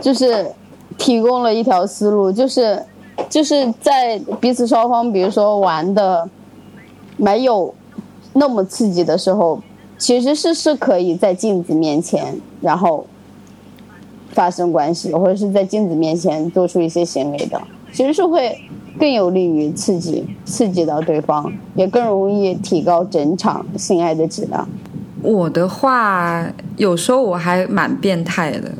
[0.00, 0.50] 就是
[0.96, 2.82] 提供了一条思路，就是
[3.28, 6.28] 就是在彼此双方，比如说玩的
[7.16, 7.74] 没有
[8.32, 9.60] 那么刺激的时候，
[9.98, 13.06] 其实是是可以在镜子面前，然后
[14.30, 17.60] 发生关系，或者是在镜子面前做出一些行为的，
[17.92, 18.56] 其实是会
[18.98, 24.68] 更有利于刺激刺激到对方，也更容易提高整场性爱的质量。
[25.22, 28.70] 我的话有时候我还蛮变态的，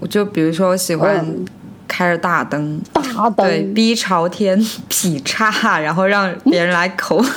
[0.00, 1.46] 我就比如说我喜欢嗯
[1.86, 7.22] 开着大灯，大灯，对，逼朝天 劈叉，然后让别人来口。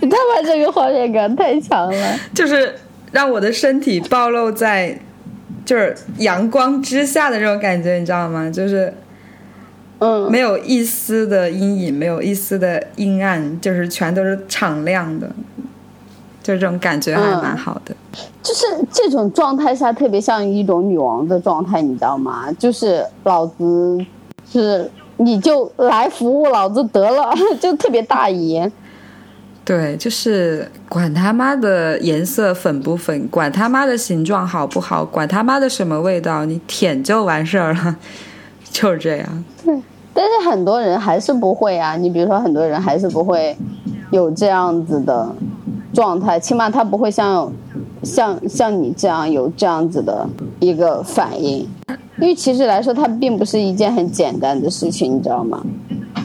[0.00, 2.18] 你他妈这个画面感太强了。
[2.34, 2.74] 就是
[3.12, 4.98] 让我的身体暴露在
[5.64, 8.50] 就是阳光之下的这种感觉，你知道吗？
[8.50, 8.92] 就是
[10.00, 15.26] 嗯，没有一丝的阴影，没有一丝的阴暗，就是全都是敞亮的，
[16.42, 17.94] 就这种感觉还蛮好的。
[18.42, 22.52] 就是这种状态下，特别像一种女王的状态，你知道吗？
[22.58, 24.04] 就是老子
[24.50, 28.70] 是你就来服务老子得了， 就特别大爷。
[29.64, 37.96] 对，就是管他妈的颜色粉不粉，管他妈的形状好不好，管他妈的什么味道，你舔就完事儿了，
[38.70, 39.44] 就是这样。
[39.64, 39.74] 对
[40.12, 43.56] 但是很多人还是不会啊，你比如说很多人还是不会
[44.12, 45.34] 有这样子的
[45.92, 47.50] 状态，起码他不会像
[48.02, 50.28] 像像你这样有这样子的
[50.60, 51.66] 一个反应，
[52.20, 55.64] 因为其实来说，它并不是一件很简单的事情，你知道吗？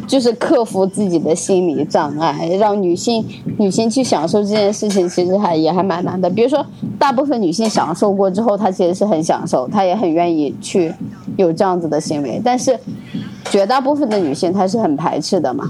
[0.10, 3.24] 就是克服自己的心理障碍，让女性
[3.60, 6.28] 女性去享受这件事情，其实还也还蛮难的。
[6.28, 6.66] 比如说，
[6.98, 10.92] 大部分女性享受过之后，她其实是很享受，她也很愿意去
[11.38, 12.76] 有这样子的行为，但是
[13.52, 15.70] 绝大部分的女性她是很排斥的嘛，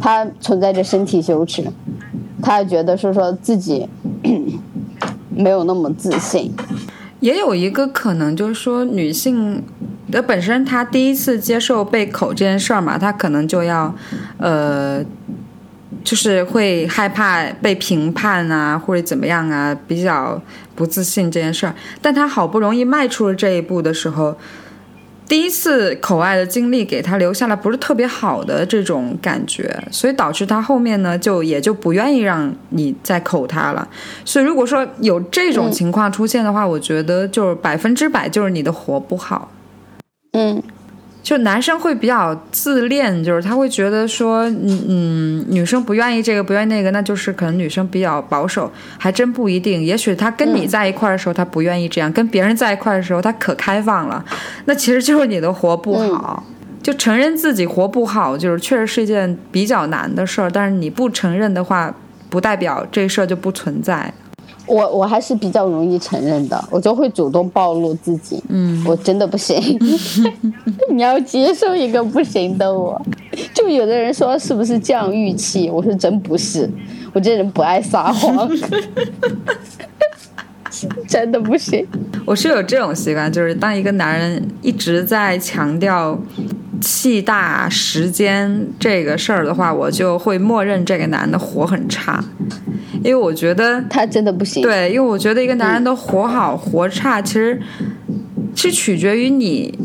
[0.00, 1.62] 她存在着身体羞耻，
[2.40, 3.86] 她觉得是说自己
[5.28, 6.50] 没有那么自信，
[7.20, 9.62] 也有一个可能就是说，女性
[10.14, 13.94] 的本身他第一次接受被口这件事儿嘛，他可能就要，
[14.38, 15.04] 呃，
[16.02, 20.40] 就是会害怕被评判啊，或者怎么样啊，比较
[20.74, 21.74] 不自信这件事儿。
[22.00, 24.36] 但他好不容易迈出了这一步的时候，
[25.26, 33.88] 第一次口爱的经历给他留下了不是特别好的这种感觉，所以导致他后面呢就也就不愿意让你再口他了。
[34.24, 39.50] 所以如果说有这种情况出现的话，我觉得就是百分之百就是你的活不好。
[40.34, 40.62] 嗯
[41.22, 49.82] 就男生会比较自恋，就是他会觉得说，嗯嗯，女生不愿意这个，不愿意那个，那就是可能女生比较保守，还真不一定。
[49.82, 54.22] 也许他跟你在一块儿的时候，他不愿意这样；跟别人在一块儿的时候，他可开放了。
[54.66, 56.44] 那其实就是你的活不好。
[56.82, 60.50] 就承认自己活不好，就是确实是一件比较难的事儿。
[60.50, 61.90] 但是你不承认的话，
[62.28, 64.12] 不代表这事儿就不存在。
[64.66, 68.42] 我我还是比较容易承认的，我就会主动暴露自己。
[68.48, 69.78] 嗯，我真的不行，
[70.90, 73.00] 你要接受一个不行的我。
[73.52, 75.70] 就有的人说是不是降预期？
[75.70, 76.70] 我说真不是，
[77.12, 78.48] 我这人不爱撒谎，
[81.08, 81.86] 真的不行。
[82.24, 86.18] 我是有这种习惯，就是当一个男人一直在强调
[86.80, 92.22] 气大、时间这个事儿的话，我就会默认这个男的活很差，
[93.02, 97.60] 因为我觉得他真的不行。，对，因为我觉得一个男人的活好活差，其实
[98.54, 99.78] 是取决于你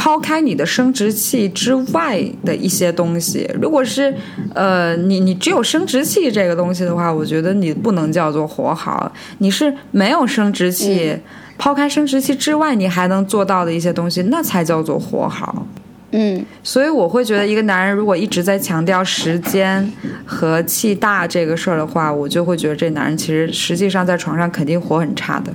[0.00, 3.46] 抛开你的生殖器之外的一些东西。
[3.60, 4.14] 如果是
[4.54, 9.12] 呃，你你只有生殖器这个东西的话，我觉得你不能叫做活好。
[9.40, 11.14] 你是没有生殖器，
[11.58, 15.66] 抛开生殖器之外，你还能做到的一些东西，那才叫做活好。
[16.12, 19.92] 嗯，所以我会觉得，一个男人如果一直在强调时间
[20.24, 25.52] 和气大这个事儿的话，我就会觉得这男人其实实际上在床上肯定活很差的。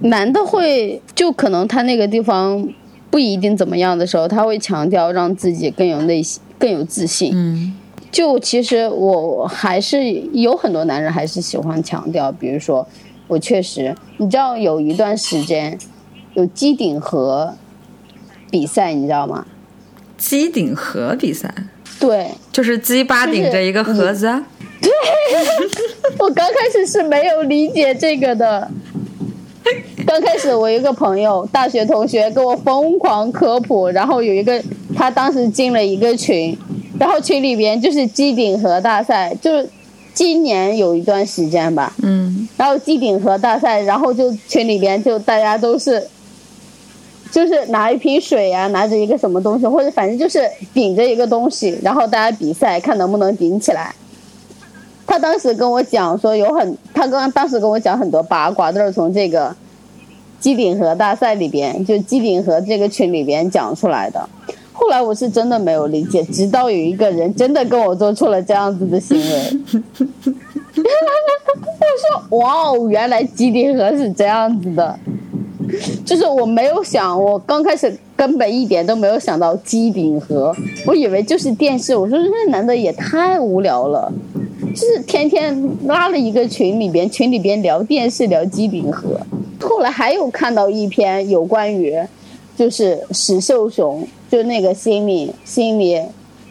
[0.00, 2.68] 男的会就可能他那个地方
[3.16, 7.32] 不一定怎么样的时候，他会强调让自己更有内心、更有自信。
[7.34, 7.74] 嗯
[8.12, 12.86] 就其实我还是有很多男人还是喜欢强调，比如说
[13.26, 15.78] 我确实，你知道有一段时间
[16.34, 17.54] 有机顶盒
[18.50, 19.46] 比赛，你知道吗？
[20.18, 21.50] 机顶盒比赛
[21.98, 24.46] 对就是鸡巴顶着一个盒子啊，
[26.20, 28.70] 我刚开始是没有理解这个的。
[30.08, 34.62] 刚开始我一个朋友，大学同学跟我疯狂科普，然后有一个
[34.94, 36.56] 他当时进了一个群，
[36.98, 39.68] 然后群里边就是机顶盒大赛，就是
[40.14, 46.06] 今年有一段时间吧，嗯然后机顶盒大赛，然后就群里边就大家都是，
[47.32, 53.92] 就是拿一瓶水啊，拿着一个什么东西，或者反正就是顶着一个东西，然后大家比赛看能不能顶起来。
[55.04, 59.54] 他当时跟我讲说有很，他刚当时跟我讲很多八卦，都是从这个
[60.46, 64.28] 机顶盒大赛里边，就机顶盒这个群里边讲出来的。
[64.72, 69.24] 后来我是真的没有理解，直到有一个人真的跟我做出了这样子的行为。
[70.76, 70.82] 我
[72.30, 74.96] 说哇哦，原来机顶盒是这样子的，
[76.04, 80.54] 就是我没有想，我刚开始根本一点都没有想到机顶盒，
[80.86, 81.96] 我以为就是电视。
[81.96, 84.12] 我说这男的也太无聊了，
[84.74, 89.18] 就是天天拉了一个群里边，群里边聊电视聊机顶盒。
[89.60, 91.98] 后来还有看到一篇有关于，
[92.56, 96.00] 就是史秀雄，就那个心理心理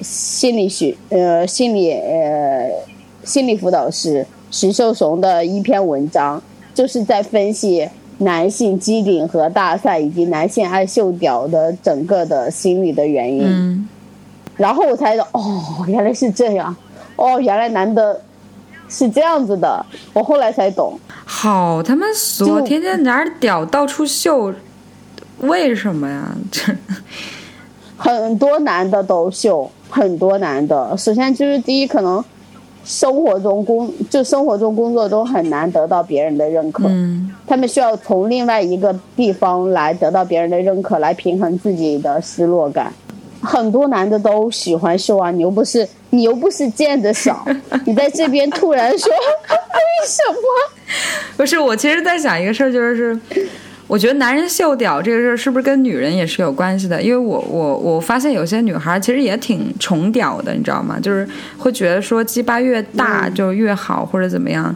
[0.01, 2.69] 心理学呃心理呃
[3.23, 6.41] 心理辅导师史秀雄的一篇文章，
[6.73, 7.87] 就是在分析
[8.17, 13.43] 男性机顶盒大赛以及男性爱秀屌的整个的心理的原因。
[13.45, 13.87] 嗯，
[14.55, 16.75] 然后我才知道，哦，原来是这样，
[17.15, 18.21] 哦，原来男的
[18.89, 20.99] 是这样子的，我后来才懂。
[21.25, 24.53] 好他妈俗，就天天拿着屌到处秀，
[25.39, 26.35] 为什么呀？
[26.51, 26.75] 这
[27.97, 30.95] 很多男的都秀，很多男的。
[30.97, 32.23] 首先就是第一，可能
[32.83, 42.93] 生活中工就生活中工作中很难得到别人的认可，嗯他们需要从另外一个地方来得到别人的认可，来平衡自己的失落感。
[43.45, 47.45] 很多男的都喜欢秀啊，你又不是你又不是见的少，
[47.85, 50.39] 你在这边突然说为什么？
[51.37, 53.17] 不是，我其实在想一个事儿，就是
[53.87, 57.01] 我觉得男人秀屌这个事儿是不是跟女人也是有关系的？
[57.01, 60.97] 因为我我我发现有些女孩其实也挺宠屌的，你知道吗？
[61.01, 61.27] 就是
[61.57, 64.75] 会觉得说鸡巴越大就越好或者怎么样。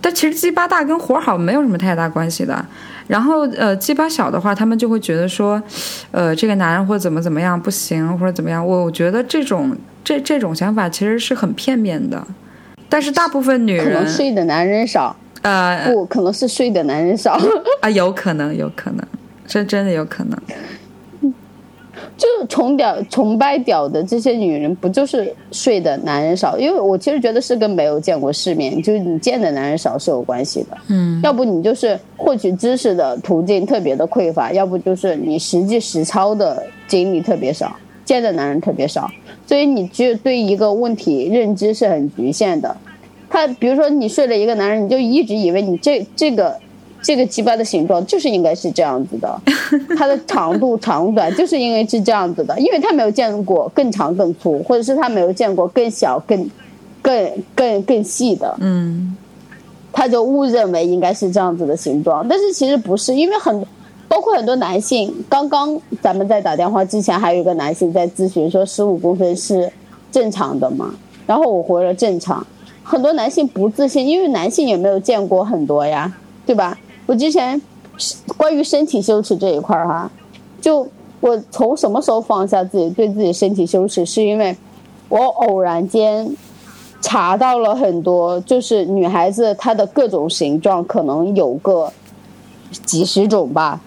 [0.00, 2.64] 但其实鸡巴大跟活好没有什么太大关系的。
[3.06, 5.62] 然后呃，鸡巴小的话，他们就会觉得说，
[6.10, 8.64] 呃，这个男人或者怎么怎么样不行，或者怎么样。
[8.64, 9.74] 我我觉得这种
[10.04, 12.22] 这这种想法其实是很片面的。
[12.90, 17.40] 但是大部分女可能人，睡的男人少，呃，不可能是睡的男人少。
[17.80, 19.06] 啊，有可能，有可能，
[19.46, 20.38] 这真的有可能。
[22.18, 26.58] 就是崇屌、崇拜屌的这些女人，不就是睡的男人少？
[26.58, 30.76] 因为我其实觉得是跟没有见过世面，就是你见的男人少是有关系的。
[30.88, 39.08] 嗯，要不你就是获取知识的途径特别的匮乏，要不就是你实际实操的经历特别少，见的男人特别少，
[39.46, 42.76] 所以你只有对一个问题认知是很局限的。
[43.30, 46.58] 他比如说你睡了一个男人，你就一直以为你这这个
[47.02, 49.40] 这个鸡巴的形状就是应该是这样子的，
[49.96, 56.50] 它的长度长短就是因为是这样子的，因为他没有见过更长更粗，或者是他没有见过更小更
[57.00, 59.16] 更更更细的，嗯。
[59.90, 63.66] 他就误认为应该是这样子的形状，但是其实不是，因为很
[64.06, 69.68] 包括很多男性，刚刚咱们在打电话之前还有一个男性在咨询说十五公分是
[70.12, 70.94] 正常的嘛，
[71.26, 72.46] 然后我回了正常，
[72.84, 76.14] 很多男性不自信，因为男性也没有见过很多呀，
[76.46, 76.78] 对吧？
[77.08, 77.58] 我之前
[78.36, 80.10] 关于身体羞耻这一块儿哈，
[80.60, 80.86] 就
[81.20, 84.54] 我从什么时候放下自己对自己身体羞耻，是因为
[85.08, 86.30] 我偶然间
[87.00, 91.90] 查到了很多，就是女孩子她的各种形状可能有个
[92.84, 93.80] 几十种吧。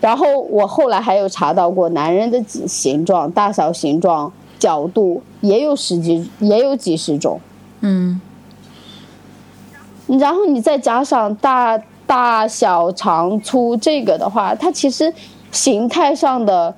[0.00, 7.40] 然后我后来还有查到过，男人的几形状、大小、形状、角度也有十几，也有几十种。
[7.80, 8.20] 嗯，
[10.08, 15.12] 然后你再加上大大小长粗这个的话，它其实
[15.50, 16.74] 形态上的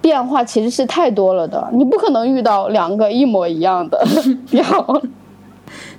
[0.00, 4.06] 变化其实是太多了的，你不可能遇到两个一模一样的
[4.50, 5.02] 表。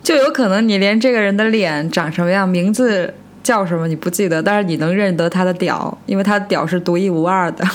[0.01, 3.13] 就有可能你连这个人的脸长什么样、名字
[3.43, 7.65] 叫什么你不记得，但是你能认得他的屌，因为他的屌是独一无二的。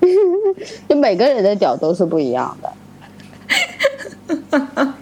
[0.88, 2.72] 就每个人的屌都是不一样的。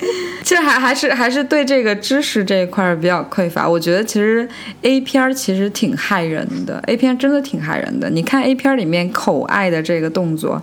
[0.42, 3.68] 其实还还是还是对这个知识这一块儿比较匮乏。
[3.68, 4.48] 我觉得其实
[4.82, 8.08] A 片儿其实挺害人的，A 片真的挺害人的。
[8.08, 10.62] 你看 A 片儿里面口爱的这个动作，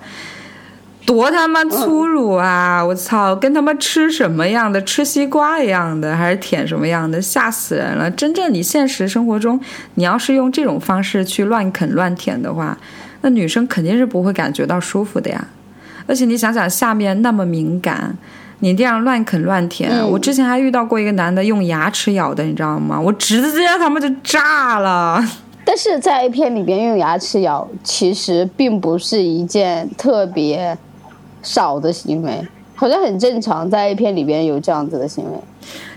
[1.06, 2.84] 多他妈粗鲁啊！
[2.84, 8.10] 我操，跟他妈吃什么样的，吃西瓜一样的，还是舔什么样的，吓死人了！
[8.12, 9.60] 真正你现实生活中，
[9.96, 12.78] 你要是用这种方式去乱啃乱舔的话，
[13.22, 15.48] 那女生肯定是不会感觉到舒服的呀。
[16.08, 18.18] 而且你想想，下面那么敏感。
[18.60, 23.00] 你这样乱啃乱舔，嗯我之前还遇到过一个男的用牙齿咬的，你知道吗？
[23.00, 25.24] 我直接他妈就炸了。
[25.64, 30.78] 但是在 A 片里边用牙齿咬，其实并不是一件特别
[31.44, 35.38] 少的行为，好像很正常，在 A 片里边有这样子的行为。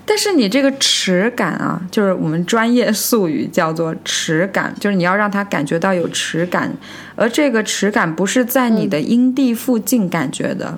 [0.05, 6.73] 但是你这个齿感啊，就是我们专业术语叫做齿感，就是你要让他感觉到有齿感，
[7.15, 10.77] 而这个齿感不是在你的阴蒂附近感觉的。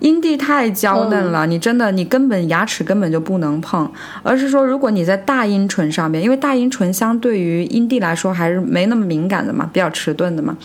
[0.00, 3.90] 阴蒂太娇嫩了，你真的你根本牙齿根本就不能碰，
[4.22, 10.56] 而是说如果你在大阴唇上面，因为大阴唇相对于阴蒂来说还是没那么敏感的嘛，比较迟钝的嘛。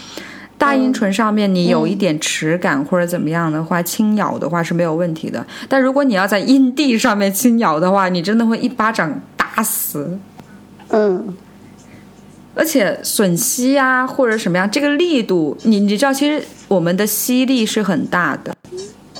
[0.57, 5.45] 大阴唇上面你有一点齿感或者怎么样的话，轻咬的话是没有问题的。
[5.67, 10.17] 但如果你要在阴蒂上面轻咬的话，你真的会一巴掌打死。
[10.87, 11.35] 嗯，
[12.55, 18.55] 而且吮吸啊或者什么样，这个力度你你知道，其实我们的吸力是很大的。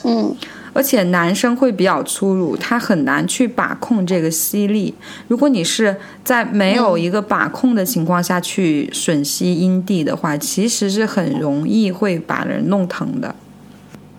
[0.08, 0.36] 嗯，
[0.72, 4.94] 而且男生会比较粗鲁，他很难去把控这个吸力。
[5.28, 13.34] 如果你是在没有一个把控的情况下去吮吸阴蒂的话，其实是很容易会把人弄疼的。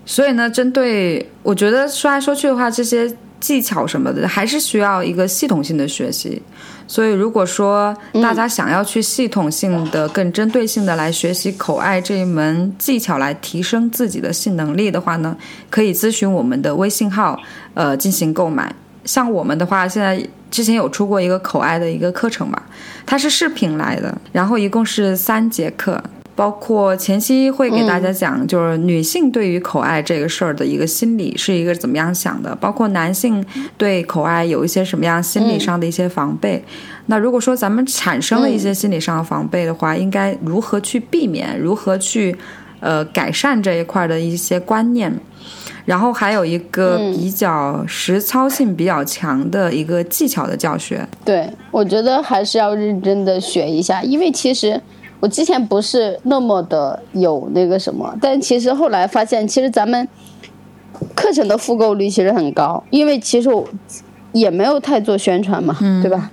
[0.05, 6.41] 所以呢，针对我觉得说来说去的话，这些技巧什么的，还是需要一个系统性的学习。
[6.89, 15.37] 所以，如果说大家想要去系统性的、更针对性的来学习口爱这一门技巧，来提升自己的性能力的话呢，
[15.69, 17.39] 可以咨询我们的微信号，
[17.75, 18.73] 呃，进行购买。
[19.05, 22.63] 像我们的话，现在之前有出过一个口爱的一个课程嘛，
[23.05, 26.01] 它是视频来的，然后一共是三节课。
[26.37, 33.45] 包括前期会给大家讲，就是女性对于口爱这个事儿的一个心理是一个怎么样想的，包括男性
[33.79, 36.63] 对口爱有一些什么样心理上的一些防备。
[37.07, 42.37] 那如果说咱们产生了一些心理上的防备的话，应该如何去避免，如何去
[42.81, 45.13] 呃改善这一块的一些观念。
[45.85, 51.07] 然后还有一个比较实操性比较强的一个技巧的教学。
[51.25, 54.81] 对，我觉得还是要认真的学一下，因为其实
[55.21, 60.07] 我之前不是那么的有那个什么，但其实后来发现，其实咱们
[61.15, 63.67] 课程的复购率其实很高，因为其实我
[64.33, 66.31] 也没有太做宣传嘛，对吧？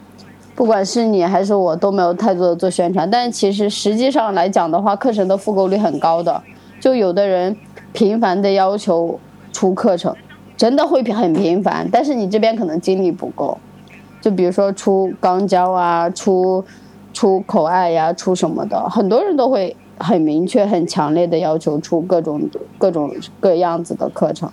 [0.55, 6.43] 不管是你还是我都没有太多的做宣传，但是其实实际上来讲的话，课程的复购率很高的，
[6.79, 7.55] 就有的人
[7.91, 9.19] 频繁的要求
[9.51, 10.15] 出课程，
[10.55, 13.57] 真的会很频繁，但是你这边可能精力不够。
[14.21, 16.63] 就比如说出钢交啊，出
[17.13, 24.49] 出口爱呀、出什么的，很多人都会很明确、很强烈的要求出各种各种各样子的课程。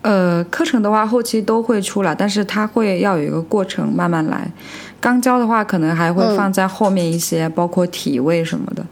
[0.00, 4.50] 呃，课程的话后期都会出来，但是它会要有一个过程，慢慢来。
[4.98, 8.84] 刚教的话，可能还会放在后面一些，包括体位什么的。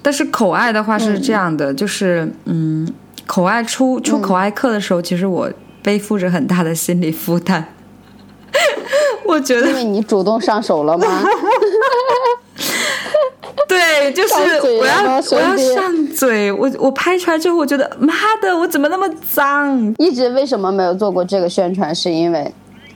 [0.00, 2.90] 但是口爱的话是这样的，就是嗯，
[3.26, 5.50] 口爱出出口爱课的时候，其实我
[5.82, 7.66] 背负着很大的心理负担。
[9.24, 11.06] 我觉得因为你主动上手了吗？
[13.68, 14.34] 对，就是
[14.78, 19.94] 我要我要上嘴，我我拍出来之后，我觉得妈的，我怎么那么脏？
[19.98, 21.94] 一直为什么没有做过这个宣传？
[21.94, 22.50] 是因为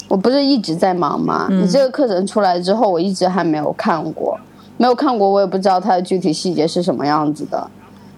[0.08, 1.46] 我不是一直在忙吗？
[1.50, 4.38] 你这个课程出来之后，我一直还没有看过，
[4.78, 7.70] 没有看过，我也不知道它的具体细节是什么样子的。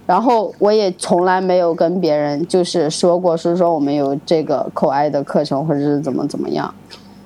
[0.07, 6.73] 然后我也从来没有跟别人就是说过，是说我们有这个口爱的课程，或者是怎么怎么样。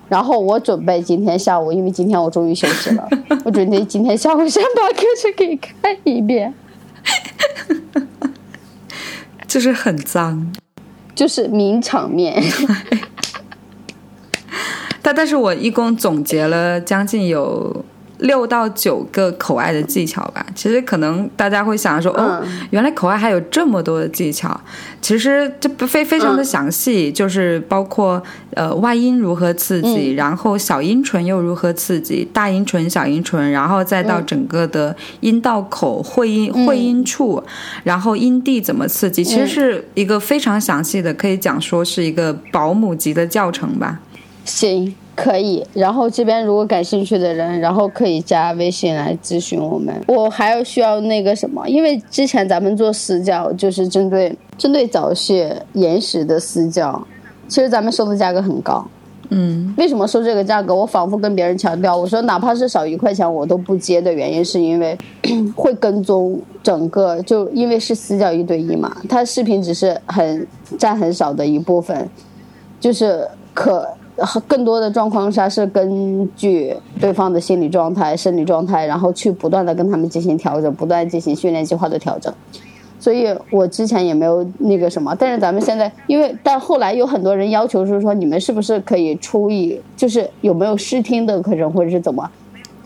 [0.09, 3.07] 然后我准备今天下午，因为今天我终于休息了，
[3.45, 6.55] 我准备今天下午先把课程给看一遍，
[9.47, 10.53] 就是很脏。
[11.15, 12.41] 就是名场面。
[15.03, 17.85] 但但是我一共总结了将近有
[18.19, 20.45] 六到九个口爱的技巧吧。
[20.55, 24.61] 其实可能大家会想说，哦，原来口爱还有这么多的技巧。
[25.01, 28.21] 其实这不非非常的详细，就是包括
[28.55, 37.43] 呃外阴如何刺激，然后小阴唇又如何刺激，大阴唇、小阴唇，然后再到整个的阴道口、会阴会阴处，
[37.85, 44.01] 然后阴蒂怎么刺激，其实是一个非常详细的，可以讲说是一个保姆级的教程吧。
[44.45, 45.67] 行，可以。
[45.75, 49.93] 然后这边如果感兴趣的人，然后可以加微信来咨询我们。
[50.07, 57.05] 我还要需要那个什么，因为之前咱们做私教就是针对针对早泄延时的私教，
[57.49, 58.87] 其实咱们收的价格很高。
[59.31, 60.75] 嗯，为什么收这个价格？
[60.75, 64.97] 我反复跟别人强调，我说哪怕是少一块钱我都不接的原因，是因为
[65.55, 70.47] 会跟踪整个，就因为是私教一对一嘛，他视频只是很
[70.79, 72.09] 占很少的一部分，
[72.81, 73.87] 就是可
[74.47, 82.33] 更多的状况下是根据对方的心理状态、生理状态，然后去不断的跟他们进行调整，不断进行训练计划的调整。
[83.01, 92.29] 所以我之前也没有那个什么，但是咱们现在，因为但后来有很多人要求是说，你们是不是可以出一，就是有没有试听的课程，或者是怎么，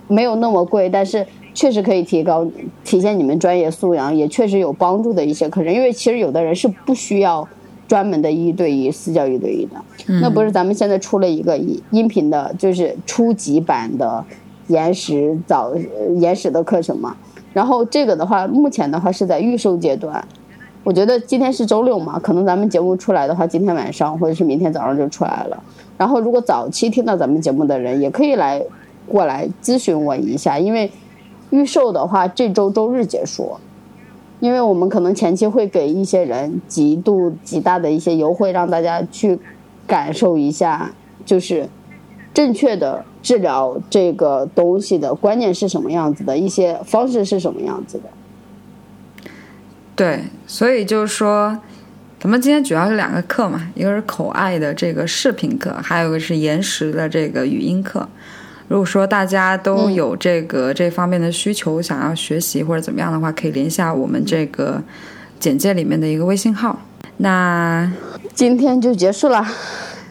[0.09, 2.47] 没有那么贵，但是确实可以提高
[2.85, 5.73] 体现你们专业素养，也确实有帮助的一些课程。
[5.73, 7.49] 因为其实有的人是不需要
[7.89, 9.77] 专门的一对一私教一对一的，
[10.07, 11.57] 那不是咱们现在出了一个
[11.91, 14.25] 音频的，就是初级版的
[14.69, 15.73] 延时早
[16.17, 17.17] 延时的课程嘛。
[17.53, 20.25] 然后这个的话，目前的话是在预售阶段。
[20.85, 25.63] 我觉得今天是周六嘛，可能咱们节目出来的话，今天晚上或者是明天早上就出来了。
[25.97, 28.65] 然后如果早期听到咱们节目的人，也可以来
[29.07, 30.91] 过来咨询我一下，因为
[31.51, 33.51] 预售的话这周周日结束。
[34.41, 39.39] 因为我们可能前期会给一些人极度极大的一些优惠，让大家去
[39.87, 40.91] 感受一下，
[41.25, 41.69] 就是
[42.33, 48.05] 正确的治疗这个东西的观念是什么样子的，一些方式是什么样子的。
[49.95, 51.59] 对，所以就是说，
[52.19, 58.09] 咱们今天主要是两个课嘛，一个是口爱的这个视频课，还有一个是延时的这个语音课。
[58.69, 64.83] 如果说大家都有这个、这方面的需求，想要学习或者怎么样的话，可以联系下我们这个
[65.39, 66.79] 简介里面的一个微信号。
[67.19, 67.93] 那
[68.35, 69.47] 今天就结束了，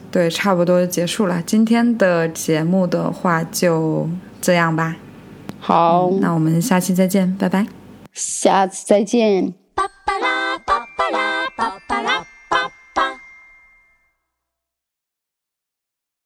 [0.10, 1.42] 对，差不多结束了。
[1.46, 4.10] 今天的节目的话就
[4.42, 4.96] 这样吧。
[5.60, 7.68] 好，那我们下期再见，拜拜。
[8.14, 9.61] 下次再见。